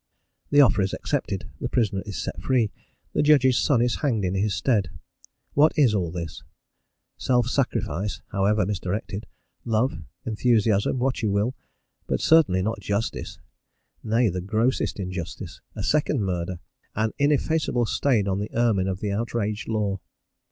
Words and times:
The 0.49 0.61
offer 0.61 0.81
is 0.81 0.95
accepted, 0.95 1.47
the 1.59 1.69
prisoner 1.69 2.01
is 2.07 2.19
set 2.23 2.41
free, 2.41 2.71
the 3.13 3.21
judge's 3.21 3.59
son 3.59 3.83
is 3.83 3.97
hanged 3.97 4.25
in 4.25 4.33
his 4.33 4.55
stead. 4.55 4.89
What 5.53 5.77
is 5.77 5.93
all 5.93 6.09
this? 6.11 6.41
Self 7.17 7.45
sacrifice 7.47 8.19
(however 8.31 8.65
misdirected), 8.65 9.27
love, 9.63 10.01
enthusiasm 10.25 10.97
what 10.97 11.21
you 11.21 11.29
will; 11.29 11.53
but 12.07 12.19
certainly 12.19 12.63
not 12.63 12.79
justice 12.79 13.37
nay, 14.03 14.27
the 14.29 14.41
grossest 14.41 14.99
injustice, 14.99 15.61
a 15.75 15.83
second 15.83 16.23
murder, 16.25 16.57
an 16.95 17.11
ineffaceable 17.19 17.85
stain 17.85 18.27
on 18.27 18.39
the 18.39 18.49
ermine 18.55 18.87
of 18.87 19.01
the 19.01 19.11
outraged 19.11 19.67
law. 19.67 19.99